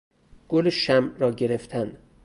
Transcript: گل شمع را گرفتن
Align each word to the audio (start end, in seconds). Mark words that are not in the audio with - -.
گل 0.49 0.69
شمع 0.69 1.17
را 1.17 1.31
گرفتن 1.31 1.97